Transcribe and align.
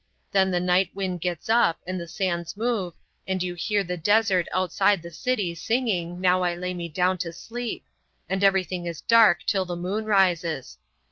Then 0.31 0.49
the 0.49 0.59
night 0.59 0.89
wind 0.95 1.21
gets 1.21 1.47
up, 1.47 1.79
and 1.85 2.01
the 2.01 2.07
sands 2.07 2.57
move, 2.57 2.95
and 3.27 3.43
you 3.43 3.53
hear 3.53 3.83
the 3.83 3.97
desert 3.97 4.47
outside 4.51 5.03
the 5.03 5.11
city 5.11 5.53
singing, 5.53 6.19
"Now 6.19 6.41
I 6.41 6.55
lay 6.55 6.73
me 6.73 6.89
down 6.89 7.19
to 7.19 7.31
sleep," 7.31 7.85
and 8.27 8.43
everything 8.43 8.87
is 8.87 9.01
dark 9.01 9.43
till 9.45 9.63
the 9.63 9.75
moon 9.75 10.05
rises. 10.05 10.79